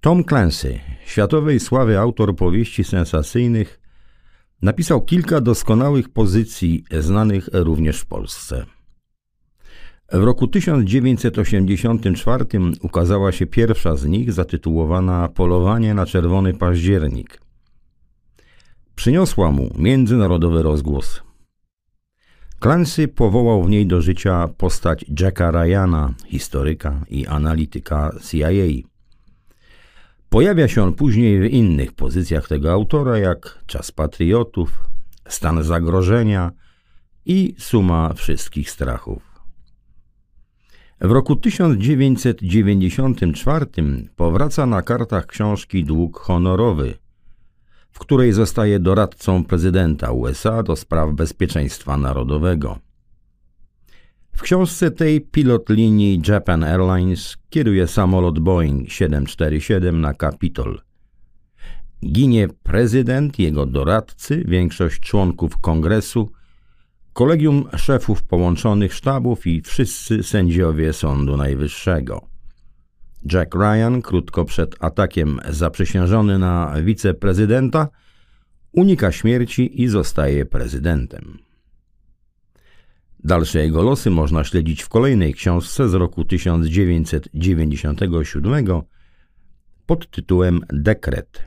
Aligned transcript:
Tom 0.00 0.24
Clancy, 0.24 0.80
światowej 1.04 1.60
sławy 1.60 1.98
autor 1.98 2.36
powieści 2.36 2.84
sensacyjnych, 2.84 3.80
napisał 4.62 5.04
kilka 5.04 5.40
doskonałych 5.40 6.08
pozycji 6.08 6.84
znanych 7.00 7.48
również 7.52 8.00
w 8.00 8.06
Polsce. 8.06 8.66
W 10.12 10.22
roku 10.24 10.46
1984 10.46 12.44
ukazała 12.82 13.32
się 13.32 13.46
pierwsza 13.46 13.96
z 13.96 14.04
nich, 14.04 14.32
zatytułowana 14.32 15.28
Polowanie 15.28 15.94
na 15.94 16.06
czerwony 16.06 16.54
październik. 16.54 17.40
Przyniosła 18.94 19.50
mu 19.50 19.70
międzynarodowy 19.78 20.62
rozgłos. 20.62 21.26
Clancy 22.60 23.08
powołał 23.08 23.64
w 23.64 23.70
niej 23.70 23.86
do 23.86 24.00
życia 24.00 24.48
postać 24.48 25.04
Jacka 25.20 25.50
Ryana, 25.50 26.14
historyka 26.26 27.04
i 27.08 27.26
analityka 27.26 28.10
CIA. 28.30 28.88
Pojawia 30.28 30.68
się 30.68 30.82
on 30.82 30.92
później 30.92 31.40
w 31.40 31.44
innych 31.44 31.92
pozycjach 31.92 32.48
tego 32.48 32.72
autora, 32.72 33.18
jak 33.18 33.58
Czas 33.66 33.92
Patriotów, 33.92 34.80
Stan 35.28 35.62
Zagrożenia 35.62 36.52
i 37.26 37.54
Suma 37.58 38.12
Wszystkich 38.12 38.70
Strachów. 38.70 39.22
W 41.00 41.10
roku 41.10 41.36
1994 41.36 43.66
powraca 44.16 44.66
na 44.66 44.82
kartach 44.82 45.26
książki 45.26 45.84
Dług 45.84 46.18
Honorowy, 46.18 46.94
w 47.96 47.98
której 47.98 48.32
zostaje 48.32 48.78
doradcą 48.78 49.44
prezydenta 49.44 50.12
USA 50.12 50.62
do 50.62 50.76
spraw 50.76 51.12
bezpieczeństwa 51.12 51.96
narodowego. 51.96 52.78
W 54.32 54.42
książce 54.42 54.90
tej 54.90 55.20
pilot 55.20 55.68
linii 55.68 56.22
Japan 56.28 56.64
Airlines 56.64 57.36
kieruje 57.50 57.86
samolot 57.86 58.38
Boeing 58.38 58.90
747 58.90 60.00
na 60.00 60.14
Kapitol. 60.14 60.80
Ginie 62.06 62.48
prezydent, 62.62 63.38
jego 63.38 63.66
doradcy, 63.66 64.44
większość 64.48 65.00
członków 65.00 65.58
kongresu, 65.58 66.30
kolegium 67.12 67.64
szefów 67.76 68.22
połączonych 68.22 68.94
sztabów 68.94 69.46
i 69.46 69.62
wszyscy 69.62 70.22
sędziowie 70.22 70.92
Sądu 70.92 71.36
Najwyższego. 71.36 72.35
Jack 73.32 73.54
Ryan, 73.54 74.02
krótko 74.02 74.44
przed 74.44 74.76
atakiem 74.80 75.40
zaprzysiężony 75.48 76.38
na 76.38 76.74
wiceprezydenta, 76.82 77.88
unika 78.72 79.12
śmierci 79.12 79.82
i 79.82 79.88
zostaje 79.88 80.46
prezydentem. 80.46 81.38
Dalsze 83.24 83.58
jego 83.58 83.82
losy 83.82 84.10
można 84.10 84.44
śledzić 84.44 84.82
w 84.82 84.88
kolejnej 84.88 85.34
książce 85.34 85.88
z 85.88 85.94
roku 85.94 86.24
1997 86.24 88.66
pod 89.86 90.10
tytułem 90.10 90.60
Dekret. 90.72 91.46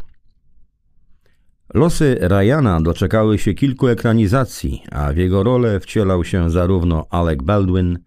Losy 1.73 2.17
Ryana 2.21 2.81
doczekały 2.81 3.37
się 3.37 3.53
kilku 3.53 3.87
ekranizacji, 3.87 4.83
a 4.91 5.13
w 5.13 5.17
jego 5.17 5.43
rolę 5.43 5.79
wcielał 5.79 6.23
się 6.23 6.49
zarówno 6.49 7.05
Alec 7.09 7.39
Baldwin, 7.43 7.99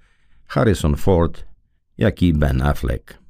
Harrison 0.46 0.96
Ford, 0.96 1.44
jak 1.98 2.22
i 2.22 2.32
Ben 2.32 2.62
Affleck. 2.62 3.21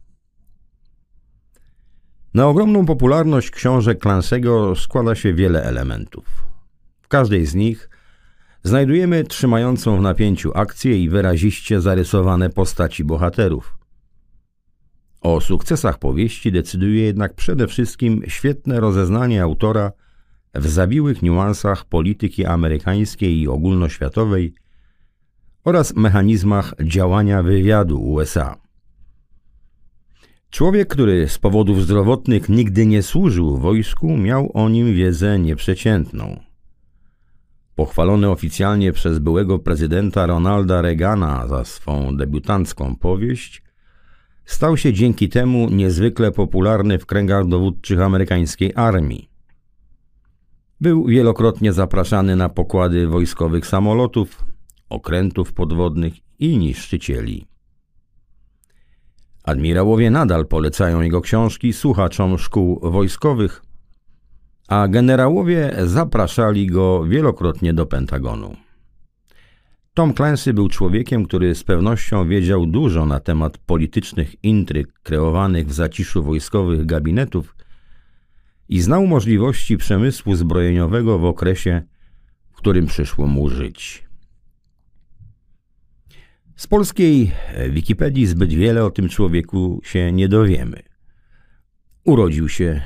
Na 2.35 2.49
ogromną 2.49 2.87
popularność 2.87 3.51
książek 3.51 4.03
Clansego 4.03 4.77
składa 4.77 5.15
się 5.15 5.35
wiele 5.35 5.65
elementów. 5.65 6.25
W 7.03 7.09
każdej 7.09 7.47
z 7.47 7.55
nich 7.55 7.91
znajdujemy 8.63 9.25
trzymającą 9.25 9.97
w 9.97 10.01
napięciu 10.01 10.53
akcję 10.55 10.99
i 10.99 11.09
wyraziście 11.09 11.81
zarysowane 11.81 12.51
postaci 12.51 13.05
bohaterów. 13.05 13.77
O 15.21 15.41
sukcesach 15.41 15.99
powieści 15.99 16.53
decyduje 16.53 17.05
jednak 17.05 17.35
przede 17.35 17.67
wszystkim 17.67 18.23
świetne 18.27 18.81
rozeznanie 18.81 19.43
autora 19.43 19.93
w 20.55 20.69
zawiłych 20.69 21.23
niuansach 21.23 21.85
polityki 21.85 22.47
amerykańskiej 22.47 23.41
i 23.41 23.49
ogólnoświatowej 23.49 24.55
oraz 25.65 25.97
mechanizmach 25.97 26.75
działania 26.85 27.43
wywiadu 27.43 28.03
USA. 28.03 28.62
Człowiek, 30.53 30.89
który 30.89 31.29
z 31.29 31.39
powodów 31.39 31.83
zdrowotnych 31.83 32.49
nigdy 32.49 32.87
nie 32.87 33.03
służył 33.03 33.59
wojsku, 33.59 34.17
miał 34.17 34.51
o 34.55 34.69
nim 34.69 34.95
wiedzę 34.95 35.39
nieprzeciętną. 35.39 36.41
Pochwalony 37.75 38.31
oficjalnie 38.31 38.93
przez 38.93 39.19
byłego 39.19 39.59
prezydenta 39.59 40.27
Ronalda 40.27 40.83
Reagana 40.83 41.47
za 41.47 41.65
swą 41.65 42.17
debiutancką 42.17 42.97
powieść, 42.97 43.63
stał 44.45 44.77
się 44.77 44.93
dzięki 44.93 45.29
temu 45.29 45.69
niezwykle 45.71 46.33
popularny 46.33 46.99
w 46.99 47.07
kręgach 47.07 47.47
dowódczych 47.47 48.01
amerykańskiej 48.01 48.73
armii. 48.75 49.31
Był 50.81 51.07
wielokrotnie 51.07 51.73
zapraszany 51.73 52.37
na 52.37 52.49
pokłady 52.49 53.07
wojskowych 53.07 53.67
samolotów, 53.67 54.45
okrętów 54.89 55.53
podwodnych 55.53 56.15
i 56.39 56.59
niszczycieli. 56.59 57.52
Admirałowie 59.45 60.11
nadal 60.11 60.47
polecają 60.47 61.01
jego 61.01 61.21
książki 61.21 61.73
słuchaczom 61.73 62.39
szkół 62.39 62.81
wojskowych, 62.83 63.63
a 64.69 64.89
generałowie 64.89 65.75
zapraszali 65.85 66.67
go 66.67 67.05
wielokrotnie 67.05 67.75
do 67.75 67.87
Pentagonu. 67.87 68.57
Tom 69.95 70.15
Clancy 70.15 70.55
był 70.55 70.69
człowiekiem, 70.69 71.27
który 71.27 71.55
z 71.55 71.65
pewnością 71.65 72.29
wiedział 72.29 72.67
dużo 72.67 73.07
na 73.07 73.21
temat 73.21 73.59
politycznych 73.59 74.45
intryg 74.45 74.93
kreowanych 75.03 75.67
w 75.67 75.73
zaciszu 75.73 76.23
wojskowych 76.23 76.87
gabinetów 76.87 77.57
i 78.69 78.81
znał 78.81 79.07
możliwości 79.07 79.77
przemysłu 79.77 80.35
zbrojeniowego 80.35 81.19
w 81.19 81.25
okresie, 81.25 81.83
w 82.51 82.57
którym 82.57 82.87
przyszło 82.87 83.27
mu 83.27 83.49
żyć. 83.49 84.12
Z 86.57 86.67
polskiej 86.67 87.33
Wikipedii 87.71 88.27
zbyt 88.27 88.53
wiele 88.53 88.85
o 88.85 88.91
tym 88.91 89.09
człowieku 89.09 89.81
się 89.85 90.13
nie 90.13 90.29
dowiemy. 90.29 90.83
Urodził 92.05 92.49
się, 92.49 92.81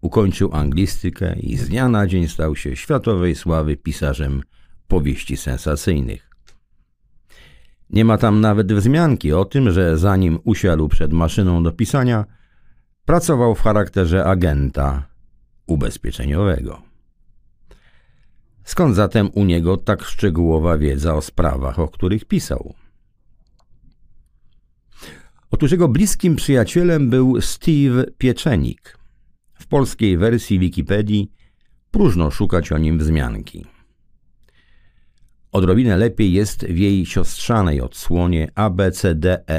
ukończył 0.00 0.54
anglistykę 0.54 1.36
i 1.38 1.56
z 1.56 1.68
dnia 1.68 1.88
na 1.88 2.06
dzień 2.06 2.28
stał 2.28 2.56
się 2.56 2.76
światowej 2.76 3.34
sławy 3.34 3.76
pisarzem 3.76 4.42
powieści 4.88 5.36
sensacyjnych. 5.36 6.30
Nie 7.90 8.04
ma 8.04 8.18
tam 8.18 8.40
nawet 8.40 8.72
wzmianki 8.72 9.32
o 9.32 9.44
tym, 9.44 9.70
że 9.70 9.98
zanim 9.98 10.38
usiadł 10.44 10.88
przed 10.88 11.12
maszyną 11.12 11.62
do 11.62 11.72
pisania, 11.72 12.24
pracował 13.04 13.54
w 13.54 13.60
charakterze 13.60 14.24
agenta 14.24 15.02
ubezpieczeniowego. 15.66 16.82
Skąd 18.64 18.96
zatem 18.96 19.30
u 19.34 19.44
niego 19.44 19.76
tak 19.76 20.02
szczegółowa 20.02 20.78
wiedza 20.78 21.14
o 21.14 21.22
sprawach, 21.22 21.78
o 21.78 21.88
których 21.88 22.24
pisał? 22.24 22.74
Otóż 25.50 25.72
jego 25.72 25.88
bliskim 25.88 26.36
przyjacielem 26.36 27.10
był 27.10 27.40
Steve 27.40 28.04
Pieczenik. 28.18 28.98
W 29.54 29.66
polskiej 29.66 30.18
wersji 30.18 30.58
Wikipedii 30.58 31.32
próżno 31.90 32.30
szukać 32.30 32.72
o 32.72 32.78
nim 32.78 32.98
wzmianki. 32.98 33.64
Odrobinę 35.52 35.96
lepiej 35.96 36.32
jest 36.32 36.66
w 36.66 36.78
jej 36.78 37.06
siostrzanej 37.06 37.80
odsłonie 37.80 38.48
abcdef.wiki. 38.54 39.50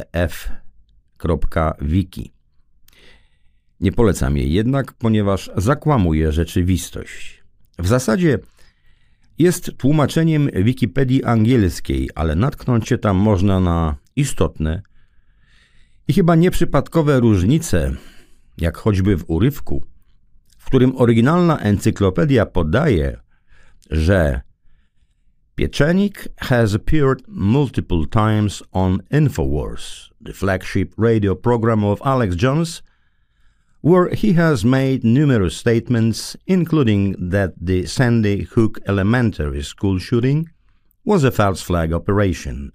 Nie 3.79 3.91
polecam 3.91 4.38
jej 4.38 4.53
jednak, 4.53 4.94
ponieważ 4.94 5.52
zakłamuje 5.58 6.31
rzeczywistość. 6.31 7.44
W 7.79 7.88
zasadzie 7.88 8.40
jest 9.40 9.78
tłumaczeniem 9.78 10.50
Wikipedii 10.53 11.23
angielskiej, 11.23 12.09
ale 12.16 12.35
natknąć 12.35 12.87
się 12.87 12.97
tam 12.97 13.17
można 13.17 13.59
na 13.59 13.96
istotne 14.16 14.82
i 16.08 16.14
chyba 16.14 16.36
nieprzypadkowe 16.36 17.20
różnice, 17.20 17.92
jak 18.58 18.78
choćby 18.78 19.18
w 19.18 19.30
urywku, 19.30 19.86
w 20.58 20.66
którym 20.66 20.98
oryginalna 20.98 21.59
encyklopedia 21.59 22.46
podaje, 22.46 23.18
że 23.92 24.42
Pieczenik 25.56 26.28
has 26.38 26.76
appeared 26.76 27.22
multiple 27.28 28.06
times 28.06 28.64
on 28.72 29.00
Infowars, 29.12 30.09
the 30.26 30.34
flagship 30.34 30.94
radio 30.98 31.36
program 31.36 31.84
of 31.84 32.02
Alex 32.02 32.36
Jones, 32.36 32.84
where 33.84 34.16
he 34.16 34.34
has 34.34 34.64
made 34.64 35.04
numerous 35.04 35.58
statements, 35.58 36.38
including 36.47 37.16
that 37.32 37.52
the 37.66 37.86
Sandy 37.86 38.44
Hook 38.44 38.80
Elementary 38.88 39.64
School 39.64 40.00
shooting 40.00 40.50
was 41.06 41.24
a 41.24 41.32
false 41.32 41.62
flag 41.62 41.94
operation 41.94 42.72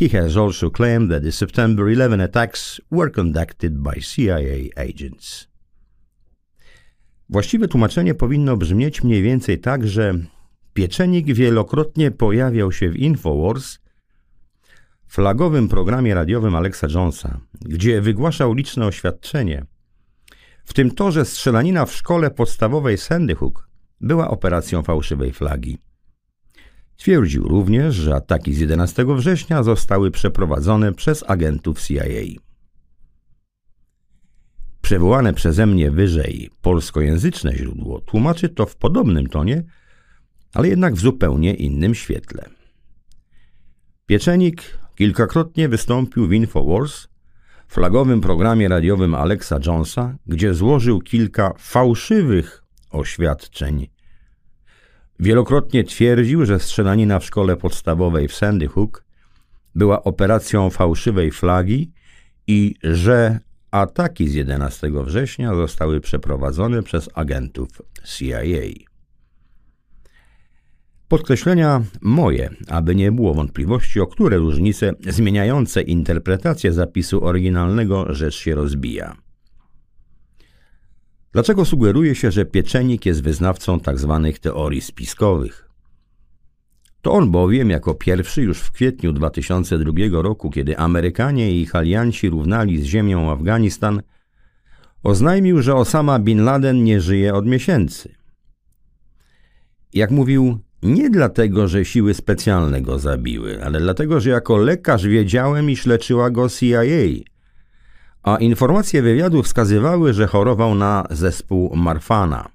He 0.00 0.08
has 0.08 0.36
also 0.36 0.70
claimed 0.70 1.10
that 1.10 1.22
the 1.22 1.32
September 1.32 1.88
11 1.88 2.20
attacks 2.20 2.80
were 2.90 3.10
conducted 3.10 3.82
by 3.82 4.00
CIA 4.00 4.70
agents. 4.76 5.48
Właściwe 7.28 7.68
tłumaczenie 7.68 8.14
powinno 8.14 8.56
brzmieć 8.56 9.02
mniej 9.02 9.22
więcej 9.22 9.58
tak, 9.58 9.86
że 9.88 10.14
Pieczenik 10.74 11.26
wielokrotnie 11.26 12.10
pojawiał 12.10 12.72
się 12.72 12.90
w 12.90 12.96
Infowars, 12.96 13.78
flagowym 15.08 15.68
programie 15.68 16.14
radiowym 16.14 16.54
Alexa 16.54 16.86
Jonesa, 16.94 17.40
gdzie 17.60 18.00
wygłaszał 18.00 18.54
liczne 18.54 18.86
oświadczenie, 18.86 19.66
w 20.64 20.72
tym 20.72 20.90
to, 20.90 21.12
że 21.12 21.24
strzelanina 21.24 21.86
w 21.86 21.92
szkole 21.92 22.30
podstawowej 22.30 22.98
Sandy 22.98 23.34
Hook 23.34 23.68
była 24.00 24.30
operacją 24.30 24.82
fałszywej 24.82 25.32
flagi. 25.32 25.78
Twierdził 26.98 27.48
również, 27.48 27.94
że 27.94 28.14
ataki 28.14 28.54
z 28.54 28.60
11 28.60 29.04
września 29.16 29.62
zostały 29.62 30.10
przeprowadzone 30.10 30.92
przez 30.92 31.24
agentów 31.30 31.80
CIA. 31.82 32.02
Przywołane 34.82 35.34
przeze 35.34 35.66
mnie 35.66 35.90
wyżej 35.90 36.50
polskojęzyczne 36.62 37.56
źródło 37.56 38.00
tłumaczy 38.00 38.48
to 38.48 38.66
w 38.66 38.76
podobnym 38.76 39.26
tonie, 39.26 39.64
ale 40.54 40.68
jednak 40.68 40.94
w 40.94 41.00
zupełnie 41.00 41.54
innym 41.54 41.94
świetle. 41.94 42.48
Pieczenik 44.06 44.78
kilkakrotnie 44.94 45.68
wystąpił 45.68 46.28
w 46.28 46.32
Infowars, 46.32 47.08
flagowym 47.68 48.20
programie 48.20 48.68
radiowym 48.68 49.14
Alexa 49.14 49.58
Jonesa, 49.66 50.16
gdzie 50.26 50.54
złożył 50.54 51.00
kilka 51.00 51.54
fałszywych 51.58 52.64
oświadczeń. 52.90 53.97
Wielokrotnie 55.20 55.84
twierdził, 55.84 56.46
że 56.46 56.60
strzelanina 56.60 57.18
w 57.18 57.24
szkole 57.24 57.56
podstawowej 57.56 58.28
w 58.28 58.34
Sandy 58.34 58.68
Hook 58.68 59.04
była 59.74 60.02
operacją 60.02 60.70
fałszywej 60.70 61.30
flagi 61.30 61.92
i 62.46 62.74
że 62.82 63.40
ataki 63.70 64.28
z 64.28 64.34
11 64.34 64.90
września 65.04 65.54
zostały 65.54 66.00
przeprowadzone 66.00 66.82
przez 66.82 67.08
agentów 67.14 67.68
CIA. 68.04 68.38
Podkreślenia 71.08 71.82
moje, 72.00 72.50
aby 72.68 72.94
nie 72.94 73.12
było 73.12 73.34
wątpliwości, 73.34 74.00
o 74.00 74.06
które 74.06 74.36
różnice 74.36 74.92
zmieniające 75.00 75.82
interpretację 75.82 76.72
zapisu 76.72 77.24
oryginalnego 77.24 78.14
rzecz 78.14 78.34
się 78.34 78.54
rozbija. 78.54 79.27
Dlaczego 81.38 81.64
sugeruje 81.64 82.14
się, 82.14 82.30
że 82.30 82.44
Pieczenik 82.44 83.06
jest 83.06 83.22
wyznawcą 83.22 83.80
tzw. 83.80 84.20
Tak 84.24 84.38
teorii 84.38 84.80
spiskowych? 84.80 85.68
To 87.02 87.12
on 87.12 87.30
bowiem 87.30 87.70
jako 87.70 87.94
pierwszy 87.94 88.42
już 88.42 88.58
w 88.58 88.72
kwietniu 88.72 89.12
2002 89.12 89.92
roku, 90.22 90.50
kiedy 90.50 90.78
Amerykanie 90.78 91.52
i 91.52 91.60
ich 91.60 91.74
alianci 91.74 92.28
równali 92.28 92.82
z 92.82 92.84
ziemią 92.84 93.30
Afganistan, 93.30 94.02
oznajmił, 95.02 95.62
że 95.62 95.74
Osama 95.74 96.18
Bin 96.18 96.44
Laden 96.44 96.84
nie 96.84 97.00
żyje 97.00 97.34
od 97.34 97.46
miesięcy. 97.46 98.14
Jak 99.94 100.10
mówił, 100.10 100.58
nie 100.82 101.10
dlatego, 101.10 101.68
że 101.68 101.84
siły 101.84 102.14
specjalne 102.14 102.82
go 102.82 102.98
zabiły, 102.98 103.64
ale 103.64 103.80
dlatego, 103.80 104.20
że 104.20 104.30
jako 104.30 104.56
lekarz 104.56 105.06
wiedziałem, 105.06 105.70
iż 105.70 105.86
leczyła 105.86 106.30
go 106.30 106.48
CIA. 106.48 107.28
A 108.22 108.36
informacje 108.36 109.02
wywiadu 109.02 109.42
wskazywały, 109.42 110.14
że 110.14 110.26
chorował 110.26 110.74
na 110.74 111.06
zespół 111.10 111.76
Marfana. 111.76 112.48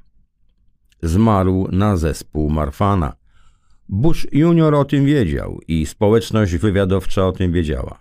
Zmarł 1.04 1.68
na 1.72 1.98
zespół 1.98 2.50
Marfana. 2.50 3.14
Bush 3.90 4.28
junior 4.32 4.76
o 4.76 4.86
tym 4.86 5.06
wiedział 5.06 5.60
i 5.68 5.86
społeczność 5.86 6.56
wywiadowcza 6.56 7.28
o 7.28 7.32
tym 7.32 7.52
wiedziała. 7.52 8.00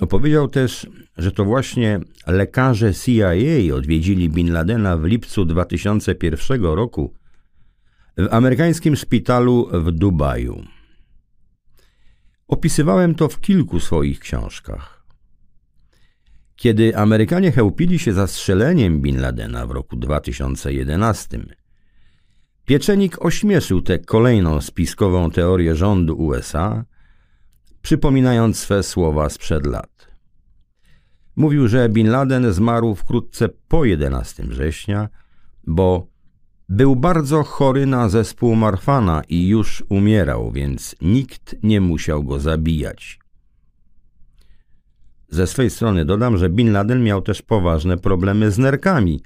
Opowiedział 0.00 0.48
też, 0.48 0.86
że 1.16 1.32
to 1.32 1.44
właśnie 1.44 2.00
lekarze 2.26 2.94
CIA 2.94 3.74
odwiedzili 3.74 4.30
Bin 4.30 4.52
Ladena 4.52 4.96
w 4.96 5.04
lipcu 5.04 5.44
2001 5.44 6.62
roku 6.62 7.14
w 8.18 8.28
amerykańskim 8.30 8.96
szpitalu 8.96 9.68
w 9.72 9.92
Dubaju. 9.92 10.64
Opisywałem 12.48 13.14
to 13.14 13.28
w 13.28 13.40
kilku 13.40 13.80
swoich 13.80 14.20
książkach. 14.20 14.97
Kiedy 16.58 16.96
Amerykanie 16.96 17.52
chełpili 17.52 17.98
się 17.98 18.12
zastrzeleniem 18.12 19.00
Bin 19.00 19.20
Ladena 19.20 19.66
w 19.66 19.70
roku 19.70 19.96
2011, 19.96 21.38
Pieczenik 22.64 23.24
ośmieszył 23.24 23.82
tę 23.82 23.98
kolejną 23.98 24.60
spiskową 24.60 25.30
teorię 25.30 25.76
rządu 25.76 26.16
USA, 26.16 26.84
przypominając 27.82 28.58
swe 28.58 28.82
słowa 28.82 29.28
sprzed 29.28 29.66
lat. 29.66 30.08
Mówił, 31.36 31.68
że 31.68 31.88
Bin 31.88 32.10
Laden 32.10 32.52
zmarł 32.52 32.94
wkrótce 32.94 33.48
po 33.48 33.84
11 33.84 34.42
września, 34.42 35.08
bo 35.66 36.06
był 36.68 36.96
bardzo 36.96 37.42
chory 37.42 37.86
na 37.86 38.08
zespół 38.08 38.54
Marfana 38.54 39.22
i 39.28 39.48
już 39.48 39.84
umierał, 39.88 40.52
więc 40.52 40.96
nikt 41.00 41.56
nie 41.62 41.80
musiał 41.80 42.24
go 42.24 42.40
zabijać. 42.40 43.27
Ze 45.28 45.46
swej 45.46 45.70
strony 45.70 46.04
dodam, 46.04 46.38
że 46.38 46.48
Bin 46.48 46.72
Laden 46.72 47.02
miał 47.02 47.22
też 47.22 47.42
poważne 47.42 47.96
problemy 47.96 48.50
z 48.50 48.58
nerkami 48.58 49.22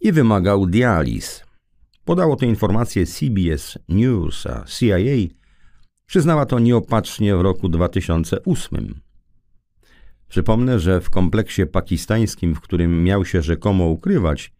i 0.00 0.12
wymagał 0.12 0.66
dializ. 0.66 1.44
Podało 2.04 2.36
te 2.36 2.46
informacje 2.46 3.06
CBS 3.06 3.78
News, 3.88 4.46
a 4.46 4.64
CIA 4.64 5.34
przyznała 6.06 6.46
to 6.46 6.58
nieopatrznie 6.58 7.36
w 7.36 7.40
roku 7.40 7.68
2008. 7.68 9.00
Przypomnę, 10.28 10.78
że 10.78 11.00
w 11.00 11.10
kompleksie 11.10 11.66
pakistańskim, 11.66 12.54
w 12.54 12.60
którym 12.60 13.04
miał 13.04 13.24
się 13.24 13.42
rzekomo 13.42 13.84
ukrywać, 13.84 14.52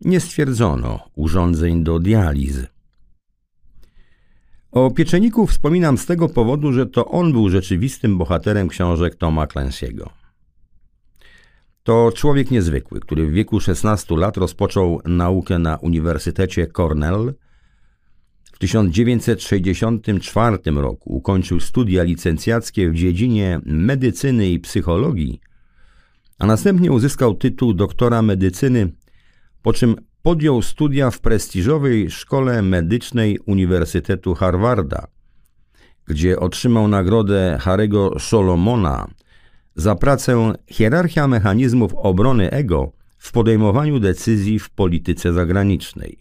nie 0.00 0.20
stwierdzono 0.20 1.00
urządzeń 1.14 1.84
do 1.84 1.98
dializy. 1.98 2.66
O 4.76 4.90
pieczeniku 4.90 5.46
wspominam 5.46 5.98
z 5.98 6.06
tego 6.06 6.28
powodu, 6.28 6.72
że 6.72 6.86
to 6.86 7.06
on 7.06 7.32
był 7.32 7.50
rzeczywistym 7.50 8.18
bohaterem 8.18 8.68
książek 8.68 9.14
Toma 9.14 9.46
Clancy'ego. 9.46 10.08
To 11.82 12.12
człowiek 12.14 12.50
niezwykły, 12.50 13.00
który 13.00 13.26
w 13.26 13.32
wieku 13.32 13.60
16 13.60 14.16
lat 14.16 14.36
rozpoczął 14.36 15.00
naukę 15.04 15.58
na 15.58 15.76
Uniwersytecie 15.76 16.66
Cornell. 16.66 17.34
W 18.52 18.58
1964 18.58 20.58
roku 20.66 21.16
ukończył 21.16 21.60
studia 21.60 22.02
licencjackie 22.02 22.90
w 22.90 22.94
dziedzinie 22.94 23.60
medycyny 23.64 24.48
i 24.48 24.60
psychologii, 24.60 25.40
a 26.38 26.46
następnie 26.46 26.92
uzyskał 26.92 27.34
tytuł 27.34 27.74
doktora 27.74 28.22
medycyny 28.22 28.92
po 29.66 29.72
czym 29.72 29.96
podjął 30.26 30.62
studia 30.62 31.10
w 31.10 31.20
prestiżowej 31.20 32.10
szkole 32.10 32.62
medycznej 32.62 33.38
Uniwersytetu 33.38 34.34
Harvarda, 34.34 35.06
gdzie 36.06 36.40
otrzymał 36.40 36.88
nagrodę 36.88 37.58
Harego 37.60 38.18
Solomona 38.18 39.06
za 39.74 39.94
pracę 39.94 40.52
Hierarchia 40.66 41.28
mechanizmów 41.28 41.94
obrony 41.94 42.50
ego 42.50 42.92
w 43.18 43.32
podejmowaniu 43.32 44.00
decyzji 44.00 44.58
w 44.58 44.70
polityce 44.70 45.32
zagranicznej. 45.32 46.18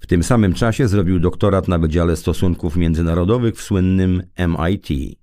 W 0.00 0.06
tym 0.06 0.22
samym 0.22 0.54
czasie 0.54 0.88
zrobił 0.88 1.20
doktorat 1.20 1.68
na 1.68 1.78
Wydziale 1.78 2.16
Stosunków 2.16 2.76
Międzynarodowych 2.76 3.54
w 3.56 3.62
słynnym 3.62 4.22
MIT. 4.36 5.18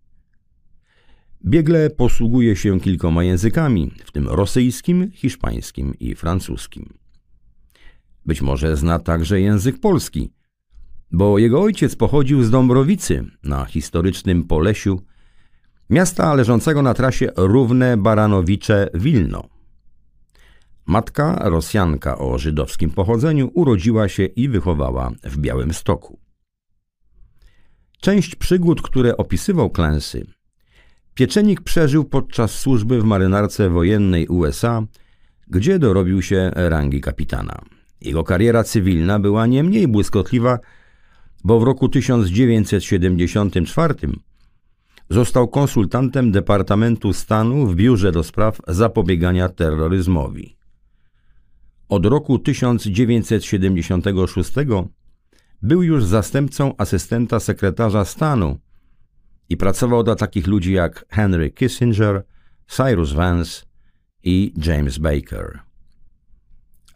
Biegle 1.45 1.89
posługuje 1.89 2.55
się 2.55 2.79
kilkoma 2.79 3.23
językami, 3.23 3.91
w 4.05 4.11
tym 4.11 4.27
rosyjskim, 4.27 5.11
hiszpańskim 5.11 5.93
i 5.99 6.15
francuskim. 6.15 6.98
Być 8.29 8.41
może 8.41 8.77
zna 8.77 8.99
także 8.99 9.41
język 9.41 9.79
polski, 9.79 10.31
bo 11.11 11.39
jego 11.39 11.61
ojciec 11.61 11.95
pochodził 11.95 12.43
z 12.43 12.49
Dąbrowicy 12.49 13.25
na 13.43 13.65
historycznym 13.65 14.43
Polesiu, 14.43 15.01
miasta 15.89 16.33
leżącego 16.33 16.81
na 16.81 16.93
trasie 16.93 17.27
Równe-Baranowicze-Wilno. 17.27 19.43
Matka, 20.85 21.49
Rosjanka 21.49 22.17
o 22.17 22.37
żydowskim 22.37 22.91
pochodzeniu, 22.91 23.51
urodziła 23.53 24.09
się 24.09 24.25
i 24.25 24.49
wychowała 24.49 25.11
w 25.23 25.37
Białymstoku. 25.37 26.19
Część 28.01 28.35
przygód, 28.35 28.81
które 28.81 29.17
opisywał 29.17 29.69
Klęsy, 29.69 30.25
Pieczenik 31.13 31.61
przeżył 31.61 32.05
podczas 32.05 32.51
służby 32.51 33.01
w 33.01 33.03
marynarce 33.03 33.69
wojennej 33.69 34.27
USA, 34.27 34.83
gdzie 35.47 35.79
dorobił 35.79 36.21
się 36.21 36.51
rangi 36.55 37.01
kapitana. 37.01 37.78
Jego 38.01 38.23
kariera 38.23 38.63
cywilna 38.63 39.19
była 39.19 39.45
nie 39.45 39.63
mniej 39.63 39.87
błyskotliwa, 39.87 40.59
bo 41.43 41.59
w 41.59 41.63
roku 41.63 41.89
1974 41.89 43.95
został 45.09 45.47
konsultantem 45.47 46.31
Departamentu 46.31 47.13
Stanu 47.13 47.67
w 47.67 47.75
Biurze 47.75 48.11
do 48.11 48.23
Spraw 48.23 48.61
Zapobiegania 48.67 49.49
Terroryzmowi. 49.49 50.57
Od 51.89 52.05
roku 52.05 52.39
1976 52.39 54.51
był 55.61 55.83
już 55.83 56.05
zastępcą 56.05 56.73
asystenta 56.77 57.39
sekretarza 57.39 58.05
stanu 58.05 58.57
i 59.49 59.57
pracował 59.57 60.03
dla 60.03 60.15
takich 60.15 60.47
ludzi 60.47 60.73
jak 60.73 61.05
Henry 61.09 61.51
Kissinger, 61.51 62.23
Cyrus 62.67 63.11
Vance 63.11 63.61
i 64.23 64.53
James 64.65 64.97
Baker. 64.97 65.68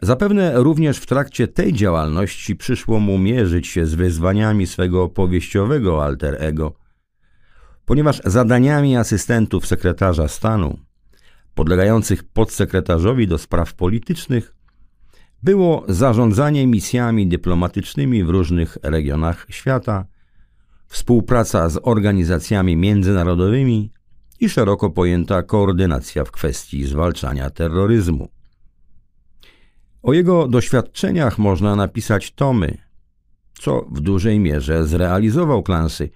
Zapewne 0.00 0.62
również 0.62 0.98
w 0.98 1.06
trakcie 1.06 1.48
tej 1.48 1.72
działalności 1.72 2.56
przyszło 2.56 3.00
mu 3.00 3.18
mierzyć 3.18 3.66
się 3.66 3.86
z 3.86 3.94
wyzwaniami 3.94 4.66
swego 4.66 5.08
powieściowego 5.08 6.04
alter 6.04 6.36
ego, 6.38 6.74
ponieważ 7.84 8.20
zadaniami 8.24 8.96
asystentów 8.96 9.66
sekretarza 9.66 10.28
stanu, 10.28 10.78
podlegających 11.54 12.24
podsekretarzowi 12.24 13.28
do 13.28 13.38
spraw 13.38 13.74
politycznych, 13.74 14.54
było 15.42 15.84
zarządzanie 15.88 16.66
misjami 16.66 17.26
dyplomatycznymi 17.28 18.24
w 18.24 18.30
różnych 18.30 18.78
regionach 18.82 19.46
świata, 19.48 20.06
współpraca 20.86 21.68
z 21.68 21.80
organizacjami 21.82 22.76
międzynarodowymi 22.76 23.92
i 24.40 24.48
szeroko 24.48 24.90
pojęta 24.90 25.42
koordynacja 25.42 26.24
w 26.24 26.30
kwestii 26.30 26.84
zwalczania 26.84 27.50
terroryzmu. 27.50 28.28
O 30.04 30.12
jego 30.12 30.48
doświadczeniach 30.48 31.38
można 31.38 31.76
napisać 31.76 32.32
tomy, 32.32 32.78
co 33.58 33.86
w 33.90 34.00
dużej 34.00 34.40
mierze 34.40 34.86
zrealizował 34.86 35.62
Clancy, 35.62 36.10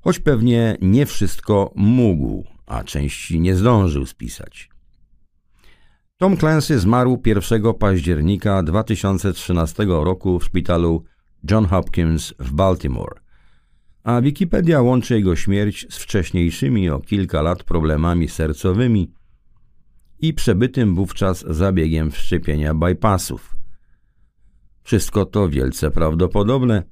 choć 0.00 0.18
pewnie 0.18 0.76
nie 0.80 1.06
wszystko 1.06 1.72
mógł, 1.74 2.44
a 2.66 2.84
części 2.84 3.40
nie 3.40 3.56
zdążył 3.56 4.06
spisać. 4.06 4.70
Tom 6.16 6.36
Clancy 6.36 6.78
zmarł 6.78 7.22
1 7.26 7.74
października 7.74 8.62
2013 8.62 9.84
roku 9.88 10.38
w 10.38 10.44
szpitalu 10.44 11.04
John 11.50 11.66
Hopkins 11.66 12.34
w 12.38 12.52
Baltimore, 12.52 13.20
a 14.02 14.20
Wikipedia 14.20 14.82
łączy 14.82 15.14
jego 15.14 15.36
śmierć 15.36 15.86
z 15.90 15.98
wcześniejszymi 15.98 16.90
o 16.90 17.00
kilka 17.00 17.42
lat 17.42 17.62
problemami 17.62 18.28
sercowymi 18.28 19.12
i 20.28 20.34
przebytym 20.34 20.94
wówczas 20.94 21.44
zabiegiem 21.48 22.10
wszczepienia 22.10 22.74
bypassów. 22.74 23.56
Wszystko 24.82 25.24
to 25.26 25.48
wielce 25.48 25.90
prawdopodobne, 25.90 26.82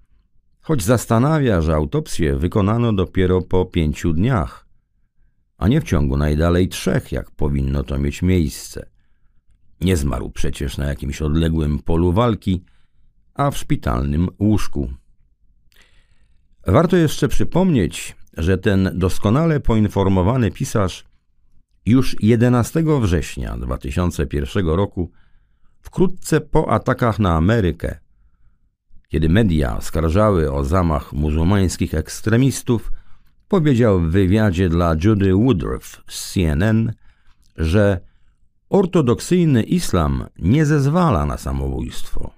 choć 0.61 0.83
zastanawia, 0.83 1.61
że 1.61 1.75
autopsję 1.75 2.37
wykonano 2.37 2.93
dopiero 2.93 3.43
po 3.43 3.65
pięciu 3.65 4.12
dniach, 4.12 4.67
a 5.59 5.69
nie 5.69 5.81
w 5.81 5.85
ciągu 5.85 6.17
najdalej 6.17 6.69
trzech, 6.69 7.12
jak 7.12 7.31
powinno 7.31 7.83
to 7.83 7.99
mieć 7.99 8.23
miejsce. 8.23 8.87
Nie 9.81 9.97
zmarł 9.97 10.31
przecież 10.31 10.79
na 10.79 10.87
jakimś 10.87 11.23
odległym 11.23 11.79
polu 11.79 12.12
walki, 12.12 12.65
a 13.35 13.51
w 13.51 13.59
szpitalnym 13.59 14.29
łóżku. 14.39 14.93
Warto 16.67 16.97
jeszcze 16.97 17.29
przypomnieć, 17.29 18.17
że 18.37 18.59
ten 18.59 18.91
doskonale 18.95 19.61
poinformowany 19.61 20.51
pisarz 20.51 21.12
już 21.87 22.17
11 22.23 22.85
września 23.01 23.57
2001 23.57 24.67
roku, 24.67 25.11
wkrótce 25.81 26.41
po 26.41 26.71
atakach 26.71 27.19
na 27.19 27.37
Amerykę, 27.37 27.99
kiedy 29.09 29.29
media 29.29 29.81
skarżały 29.81 30.53
o 30.53 30.65
zamach 30.65 31.12
muzułmańskich 31.12 31.95
ekstremistów, 31.95 32.93
powiedział 33.49 34.01
w 34.01 34.11
wywiadzie 34.11 34.69
dla 34.69 34.97
Judy 35.05 35.35
Woodruff 35.35 36.03
z 36.09 36.33
CNN, 36.33 36.93
że 37.57 38.01
ortodoksyjny 38.71 39.62
islam 39.62 40.25
nie 40.39 40.67
zezwala 40.67 41.27
na 41.27 41.39
samobójstwo. 41.39 42.31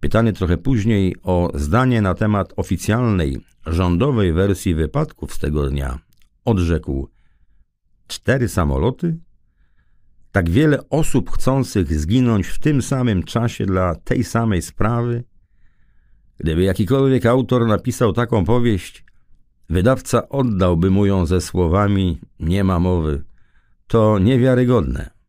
Pytany 0.00 0.32
trochę 0.32 0.56
później 0.56 1.16
o 1.22 1.50
zdanie 1.54 2.02
na 2.02 2.14
temat 2.14 2.52
oficjalnej, 2.56 3.40
rządowej 3.66 4.32
wersji 4.32 4.74
wypadków 4.74 5.34
z 5.34 5.38
tego 5.38 5.68
dnia, 5.68 5.98
odrzekł– 6.44 7.08
cztery 8.10 8.48
samoloty? 8.48 9.18
Tak 10.32 10.50
wiele 10.50 10.88
osób 10.88 11.30
chcących 11.30 12.00
zginąć 12.00 12.46
w 12.46 12.58
tym 12.58 12.82
samym 12.82 13.22
czasie 13.22 13.66
dla 13.66 13.94
tej 13.94 14.24
samej 14.24 14.62
sprawy? 14.62 15.24
Gdyby 16.38 16.62
jakikolwiek 16.62 17.26
autor 17.26 17.66
napisał 17.66 18.12
taką 18.12 18.44
powieść, 18.44 19.04
wydawca 19.70 20.28
oddałby 20.28 20.90
mu 20.90 21.06
ją 21.06 21.26
ze 21.26 21.40
słowami 21.40 22.20
nie 22.40 22.64
ma 22.64 22.78
mowy. 22.78 23.24
To 23.86 24.18
niewiarygodne. 24.18 25.19